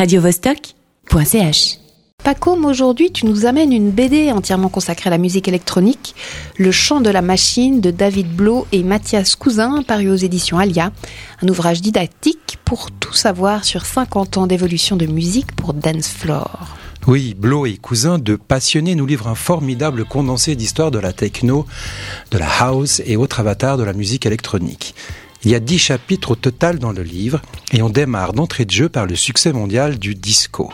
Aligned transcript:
radiovostok.ch. 0.00 1.78
Pacôme, 2.24 2.64
aujourd'hui, 2.64 3.12
tu 3.12 3.26
nous 3.26 3.44
amènes 3.44 3.70
une 3.70 3.90
BD 3.90 4.32
entièrement 4.32 4.70
consacrée 4.70 5.08
à 5.08 5.10
la 5.10 5.18
musique 5.18 5.46
électronique, 5.46 6.14
Le 6.56 6.70
chant 6.70 7.02
de 7.02 7.10
la 7.10 7.20
machine 7.20 7.82
de 7.82 7.90
David 7.90 8.34
Blo 8.34 8.66
et 8.72 8.82
Mathias 8.82 9.36
Cousin, 9.36 9.82
paru 9.82 10.08
aux 10.08 10.16
éditions 10.16 10.58
Alia. 10.58 10.90
Un 11.42 11.48
ouvrage 11.48 11.82
didactique 11.82 12.56
pour 12.64 12.90
tout 12.90 13.12
savoir 13.12 13.66
sur 13.66 13.84
50 13.84 14.38
ans 14.38 14.46
d'évolution 14.46 14.96
de 14.96 15.04
musique 15.04 15.54
pour 15.54 15.74
Dance 15.74 16.08
Floor. 16.08 16.78
Oui, 17.06 17.34
Blo 17.38 17.66
et 17.66 17.76
Cousin, 17.76 18.18
de 18.18 18.36
passionnés, 18.36 18.94
nous 18.94 19.04
livrent 19.04 19.28
un 19.28 19.34
formidable 19.34 20.06
condensé 20.06 20.56
d'histoire 20.56 20.90
de 20.90 20.98
la 20.98 21.12
techno, 21.12 21.66
de 22.30 22.38
la 22.38 22.48
house 22.60 23.02
et 23.04 23.18
autres 23.18 23.40
avatars 23.40 23.76
de 23.76 23.84
la 23.84 23.92
musique 23.92 24.24
électronique. 24.24 24.94
Il 25.42 25.50
y 25.50 25.54
a 25.54 25.60
dix 25.60 25.78
chapitres 25.78 26.32
au 26.32 26.36
total 26.36 26.78
dans 26.78 26.92
le 26.92 27.02
livre 27.02 27.40
et 27.72 27.80
on 27.80 27.88
démarre 27.88 28.34
d'entrée 28.34 28.66
de 28.66 28.70
jeu 28.70 28.88
par 28.90 29.06
le 29.06 29.16
succès 29.16 29.52
mondial 29.52 29.98
du 29.98 30.14
disco. 30.14 30.70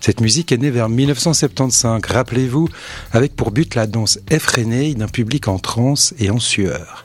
Cette 0.00 0.20
musique 0.20 0.52
est 0.52 0.58
née 0.58 0.70
vers 0.70 0.88
1975, 0.88 2.04
rappelez-vous, 2.06 2.68
avec 3.12 3.34
pour 3.34 3.50
but 3.50 3.74
la 3.74 3.88
danse 3.88 4.20
effrénée 4.30 4.94
d'un 4.94 5.08
public 5.08 5.48
en 5.48 5.58
transe 5.58 6.14
et 6.20 6.30
en 6.30 6.38
sueur. 6.38 7.04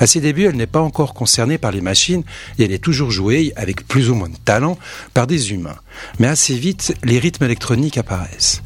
À 0.00 0.06
ses 0.06 0.20
débuts, 0.20 0.44
elle 0.44 0.56
n'est 0.56 0.66
pas 0.66 0.80
encore 0.80 1.14
concernée 1.14 1.58
par 1.58 1.72
les 1.72 1.80
machines 1.80 2.22
et 2.58 2.64
elle 2.64 2.72
est 2.72 2.82
toujours 2.82 3.10
jouée, 3.10 3.52
avec 3.56 3.88
plus 3.88 4.10
ou 4.10 4.14
moins 4.14 4.28
de 4.28 4.36
talent, 4.36 4.78
par 5.14 5.26
des 5.26 5.52
humains. 5.52 5.76
Mais 6.18 6.28
assez 6.28 6.54
vite, 6.54 6.94
les 7.02 7.18
rythmes 7.18 7.44
électroniques 7.44 7.98
apparaissent. 7.98 8.62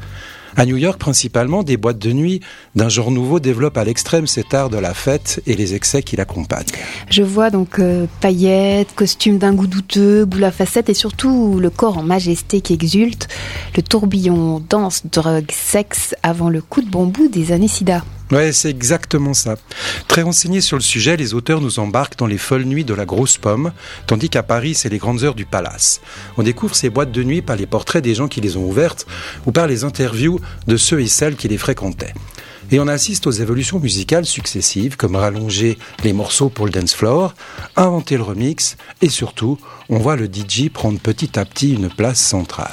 À 0.55 0.65
New 0.65 0.77
York, 0.77 0.99
principalement, 0.99 1.63
des 1.63 1.77
boîtes 1.77 1.99
de 1.99 2.11
nuit 2.11 2.41
d'un 2.75 2.89
genre 2.89 3.11
nouveau 3.11 3.39
développent 3.39 3.77
à 3.77 3.83
l'extrême 3.83 4.27
cet 4.27 4.53
art 4.53 4.69
de 4.69 4.77
la 4.77 4.93
fête 4.93 5.41
et 5.47 5.55
les 5.55 5.73
excès 5.73 6.03
qui 6.03 6.15
l'accompagnent. 6.15 6.65
Je 7.09 7.23
vois 7.23 7.49
donc 7.49 7.79
euh, 7.79 8.05
paillettes, 8.21 8.93
costumes 8.95 9.37
d'un 9.37 9.53
goût 9.53 9.67
douteux, 9.67 10.25
boule 10.25 10.43
à 10.43 10.51
facettes 10.51 10.89
et 10.89 10.93
surtout 10.93 11.59
le 11.59 11.69
corps 11.69 11.97
en 11.97 12.03
majesté 12.03 12.61
qui 12.61 12.73
exulte, 12.73 13.27
le 13.75 13.81
tourbillon 13.81 14.63
danse, 14.69 15.03
drogue, 15.11 15.51
sexe 15.51 16.15
avant 16.23 16.49
le 16.49 16.61
coup 16.61 16.81
de 16.81 16.89
bambou 16.89 17.27
des 17.27 17.51
années 17.51 17.67
sida. 17.67 18.03
Ouais, 18.31 18.51
c'est 18.51 18.69
exactement 18.69 19.33
ça. 19.33 19.55
Très 20.07 20.23
renseignés 20.23 20.61
sur 20.61 20.77
le 20.77 20.81
sujet, 20.81 21.17
les 21.17 21.33
auteurs 21.33 21.61
nous 21.61 21.79
embarquent 21.79 22.17
dans 22.17 22.25
les 22.25 22.37
folles 22.37 22.63
nuits 22.63 22.85
de 22.85 22.93
la 22.93 23.05
grosse 23.05 23.37
pomme, 23.37 23.71
tandis 24.07 24.29
qu'à 24.29 24.43
Paris, 24.43 24.73
c'est 24.75 24.89
les 24.89 24.97
grandes 24.97 25.23
heures 25.23 25.35
du 25.35 25.45
palace. 25.45 26.01
On 26.37 26.43
découvre 26.43 26.75
ces 26.75 26.89
boîtes 26.89 27.11
de 27.11 27.23
nuit 27.23 27.41
par 27.41 27.55
les 27.55 27.65
portraits 27.65 28.03
des 28.03 28.15
gens 28.15 28.27
qui 28.27 28.41
les 28.41 28.57
ont 28.57 28.65
ouvertes 28.65 29.05
ou 29.45 29.51
par 29.51 29.67
les 29.67 29.83
interviews 29.83 30.39
de 30.67 30.77
ceux 30.77 31.01
et 31.01 31.07
celles 31.07 31.35
qui 31.35 31.47
les 31.47 31.57
fréquentaient. 31.57 32.13
Et 32.71 32.79
on 32.79 32.87
assiste 32.87 33.27
aux 33.27 33.31
évolutions 33.31 33.79
musicales 33.79 34.25
successives, 34.25 34.95
comme 34.95 35.15
rallonger 35.15 35.77
les 36.03 36.13
morceaux 36.13 36.49
pour 36.49 36.65
le 36.65 36.71
dance 36.71 36.95
floor, 36.95 37.35
inventer 37.75 38.17
le 38.17 38.23
remix, 38.23 38.77
et 39.01 39.09
surtout, 39.09 39.59
on 39.89 39.99
voit 39.99 40.15
le 40.15 40.25
DJ 40.25 40.69
prendre 40.69 40.99
petit 40.99 41.37
à 41.37 41.45
petit 41.45 41.73
une 41.73 41.89
place 41.89 42.19
centrale. 42.19 42.71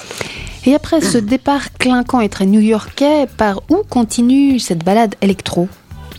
Et 0.66 0.74
après 0.74 1.00
ce 1.00 1.16
départ 1.16 1.72
clinquant 1.78 2.20
et 2.20 2.28
très 2.28 2.44
new-yorkais, 2.44 3.26
par 3.38 3.62
où 3.70 3.82
continue 3.88 4.58
cette 4.58 4.84
balade 4.84 5.14
électro? 5.22 5.68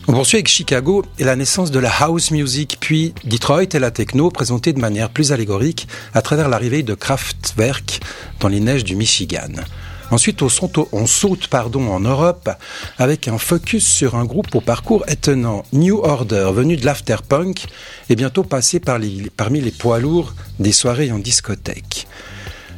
On 0.08 0.14
poursuit 0.14 0.38
avec 0.38 0.47
Chicago 0.47 1.06
et 1.20 1.23
la 1.23 1.36
naissance 1.36 1.70
de 1.70 1.78
la 1.78 1.92
house 1.92 2.31
music, 2.31 2.78
puis 2.80 3.14
Detroit 3.23 3.66
et 3.73 3.80
la 3.80 3.92
techno 3.92 4.31
présentée 4.31 4.73
de 4.73 4.80
manière 4.80 5.12
plus 5.12 5.31
allégorique 5.31 5.88
à 6.16 6.23
travers 6.23 6.50
l'arrivée 6.50 6.81
de 6.81 6.95
Kraftwerk 6.95 8.00
dans 8.39 8.47
les 8.47 8.59
neiges 8.59 8.84
du 8.84 8.95
Michigan. 8.95 9.62
Ensuite, 10.09 10.42
on 10.42 10.50
saute 10.50 11.47
pardon, 11.47 11.88
en 11.88 12.00
Europe 12.00 12.50
avec 12.97 13.28
un 13.28 13.38
focus 13.38 13.88
sur 13.88 14.16
un 14.16 14.25
groupe 14.25 14.56
au 14.56 14.59
parcours 14.59 15.06
étonnant, 15.08 15.64
New 15.72 16.00
Order, 16.00 16.50
venu 16.52 16.78
de 16.78 16.86
l'afterpunk 16.86 17.67
et 18.09 18.16
bientôt 18.16 18.44
passé 18.44 18.80
par 18.80 19.00
parmi 19.38 19.62
les 19.62 19.72
poids 19.72 20.00
lourds 20.00 20.34
des 20.59 20.72
soirées 20.72 21.12
en 21.12 21.19
discothèque. 21.19 22.08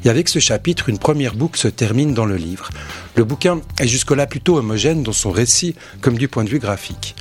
Et 0.06 0.10
avec 0.10 0.28
ce 0.30 0.40
chapitre, 0.40 0.90
une 0.90 1.00
première 1.00 1.36
boucle 1.36 1.60
se 1.60 1.68
termine 1.68 2.14
dans 2.14 2.26
le 2.26 2.36
livre. 2.36 2.70
Le 3.16 3.24
bouquin 3.24 3.62
est 3.80 3.88
jusque-là 3.88 4.28
plutôt 4.28 4.58
homogène 4.58 5.04
dans 5.04 5.14
son 5.14 5.32
récit 5.32 5.76
comme 6.02 6.18
du 6.18 6.28
point 6.28 6.44
de 6.44 6.50
vue 6.50 6.60
graphique. 6.60 7.16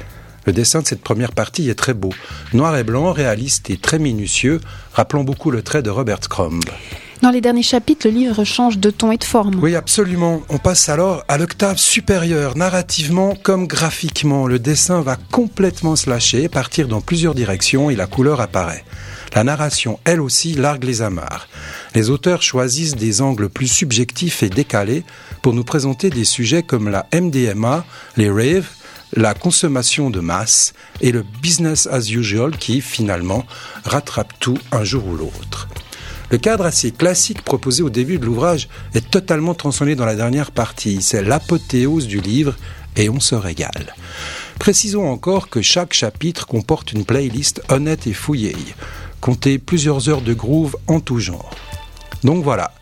Le 0.47 0.52
dessin 0.52 0.83
de 0.83 0.86
cette 0.86 1.02
première 1.02 1.33
partie 1.33 1.70
est 1.70 1.77
très 1.77 1.95
beau, 1.95 2.11
noir 2.52 2.77
et 2.77 2.83
blanc, 2.83 3.12
réaliste 3.12 3.70
et 3.70 3.77
très 3.77 4.01
minutieux, 4.01 4.61
rappelant 4.92 5.23
beaucoup 5.23 5.52
le 5.52 5.62
trait 5.62 5.83
de 5.83 5.90
Robert 5.90 6.20
Crumb. 6.20 6.64
Dans 7.22 7.30
les 7.30 7.40
derniers 7.40 7.62
chapitres, 7.62 8.08
le 8.08 8.14
livre 8.14 8.42
change 8.42 8.78
de 8.78 8.90
ton 8.90 9.12
et 9.12 9.16
de 9.16 9.22
forme. 9.22 9.62
Oui, 9.62 9.77
absolument. 9.77 10.42
On 10.48 10.58
passe 10.58 10.88
alors 10.88 11.22
à 11.28 11.38
l'octave 11.38 11.78
supérieure, 11.78 12.56
narrativement 12.56 13.36
comme 13.36 13.68
graphiquement. 13.68 14.48
Le 14.48 14.58
dessin 14.58 15.02
va 15.02 15.14
complètement 15.30 15.94
se 15.94 16.10
lâcher, 16.10 16.48
partir 16.48 16.88
dans 16.88 17.00
plusieurs 17.00 17.36
directions 17.36 17.90
et 17.90 17.94
la 17.94 18.08
couleur 18.08 18.40
apparaît. 18.40 18.84
La 19.36 19.44
narration, 19.44 20.00
elle 20.05 20.20
aussi, 20.20 20.55
largue 20.55 20.83
les 20.83 21.00
amarres. 21.00 21.46
Les 21.94 22.10
auteurs 22.10 22.42
choisissent 22.42 22.96
des 22.96 23.22
angles 23.22 23.48
plus 23.48 23.68
subjectifs 23.68 24.42
et 24.42 24.50
décalés 24.50 25.04
pour 25.42 25.54
nous 25.54 25.62
présenter 25.62 26.10
des 26.10 26.24
sujets 26.24 26.64
comme 26.64 26.89
la 26.89 27.06
MDMA, 27.14 27.84
les 28.16 28.30
raves, 28.30 28.68
la 29.14 29.34
consommation 29.34 30.10
de 30.10 30.18
masse 30.18 30.72
et 31.00 31.12
le 31.12 31.24
business 31.40 31.86
as 31.86 32.10
usual 32.10 32.56
qui, 32.56 32.80
finalement, 32.80 33.46
rattrape 33.84 34.33
tout 34.40 34.58
un 34.72 34.83
jour 34.83 35.06
ou 35.06 35.16
l'autre. 35.16 35.68
Le 36.33 36.39
cadre 36.39 36.65
assez 36.65 36.93
classique 36.93 37.43
proposé 37.43 37.83
au 37.83 37.91
début 37.91 38.19
de 38.19 38.25
l'ouvrage 38.25 38.70
est 38.95 39.11
totalement 39.11 39.53
transformé 39.53 39.97
dans 39.97 40.07
la 40.07 40.15
dernière 40.15 40.51
partie. 40.51 41.03
C'est 41.03 41.23
l'apothéose 41.23 42.07
du 42.07 42.23
livre 42.23 42.57
et 42.97 43.11
on 43.11 43.20
se 43.20 43.35
régale. 43.35 43.95
Précisons 44.59 45.07
encore 45.07 45.51
que 45.51 45.61
chaque 45.61 45.93
chapitre 45.93 46.47
comporte 46.47 46.93
une 46.93 47.05
playlist 47.05 47.61
honnête 47.69 48.07
et 48.07 48.15
fouillée. 48.15 48.57
Comptez 49.20 49.59
plusieurs 49.59 50.09
heures 50.09 50.23
de 50.23 50.33
groove 50.33 50.75
en 50.87 51.01
tout 51.01 51.19
genre. 51.19 51.51
Donc 52.25 52.43
voilà, 52.43 52.73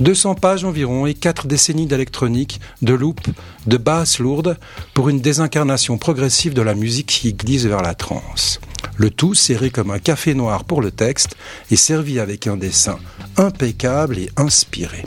200 0.00 0.34
pages 0.34 0.64
environ 0.64 1.06
et 1.06 1.14
4 1.14 1.46
décennies 1.46 1.86
d'électronique, 1.86 2.60
de 2.82 2.92
loop, 2.92 3.20
de 3.66 3.76
basses 3.76 4.18
lourdes 4.18 4.58
pour 4.94 5.08
une 5.08 5.20
désincarnation 5.20 5.98
progressive 5.98 6.54
de 6.54 6.62
la 6.62 6.74
musique 6.74 7.06
qui 7.06 7.34
glisse 7.34 7.64
vers 7.64 7.82
la 7.82 7.94
trance. 7.94 8.60
Le 8.96 9.10
tout 9.10 9.34
serré 9.34 9.70
comme 9.70 9.90
un 9.90 9.98
café 9.98 10.34
noir 10.34 10.64
pour 10.64 10.82
le 10.82 10.90
texte 10.90 11.36
et 11.70 11.76
servi 11.76 12.18
avec 12.18 12.46
un 12.46 12.56
dessin 12.56 12.98
impeccable 13.36 14.18
et 14.18 14.30
inspiré. 14.36 15.04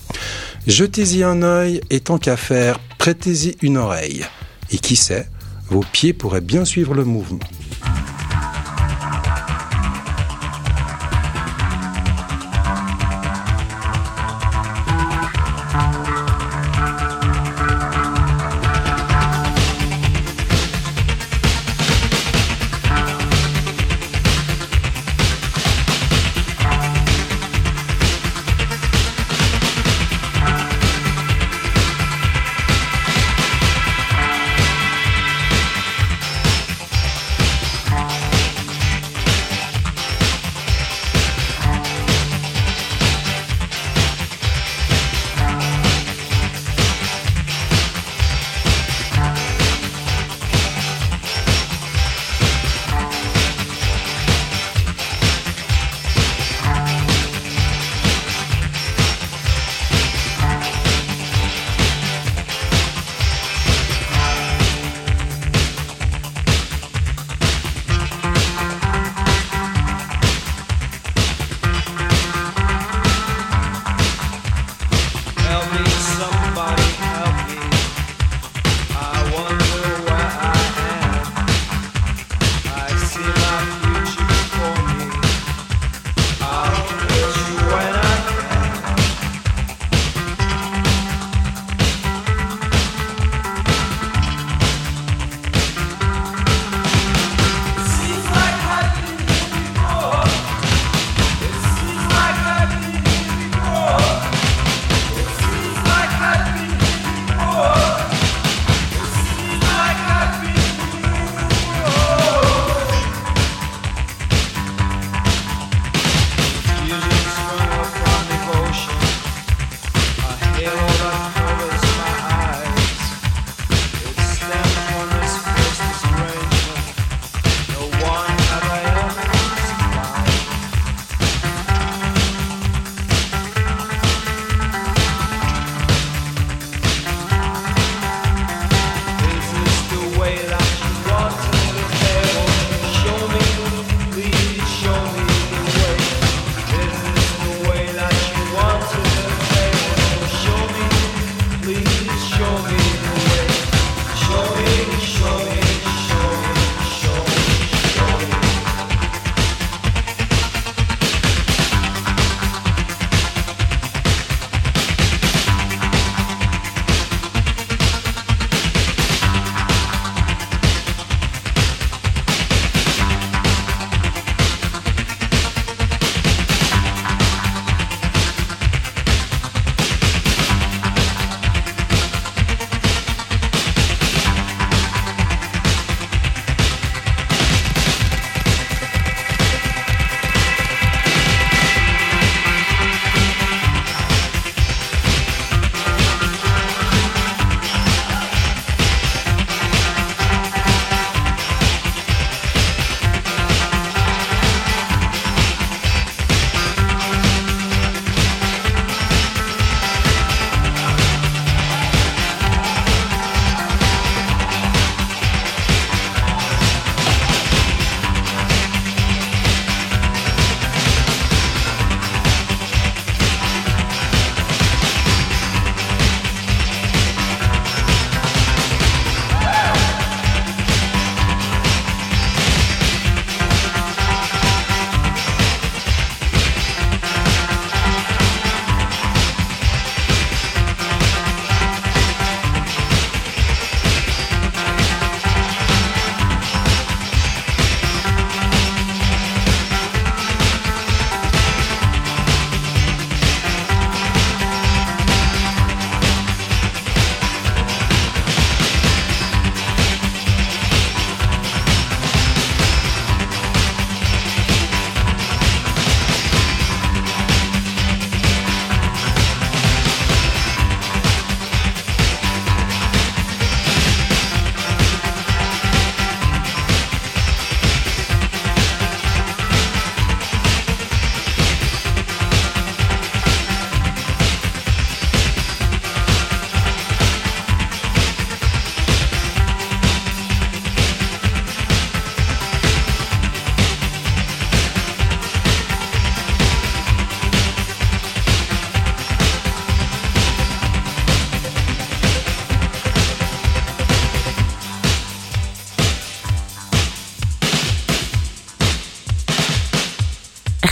Jetez-y 0.67 1.23
un 1.23 1.43
œil 1.43 1.81
et 1.89 1.99
tant 1.99 2.17
qu'à 2.17 2.37
faire, 2.37 2.79
prêtez-y 2.97 3.55
une 3.61 3.77
oreille. 3.77 4.25
Et 4.71 4.77
qui 4.77 4.95
sait, 4.95 5.27
vos 5.69 5.83
pieds 5.91 6.13
pourraient 6.13 6.41
bien 6.41 6.65
suivre 6.65 6.93
le 6.93 7.03
mouvement. 7.03 7.39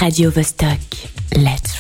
Radio 0.02 0.32
Vostok. 0.32 0.82
Let's. 1.38 1.71